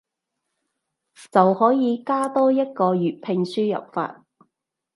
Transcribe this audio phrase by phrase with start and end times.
[1.31, 4.25] 就可以加多一個粵拼輸入法